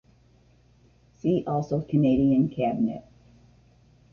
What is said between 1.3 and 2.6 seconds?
also Canadian